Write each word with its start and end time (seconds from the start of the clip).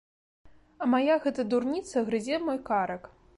А 0.85 0.87
мая 0.93 1.17
гэта 1.25 1.45
дурніца 1.51 2.05
грызе 2.09 2.41
мой 2.49 2.59
карак. 2.73 3.03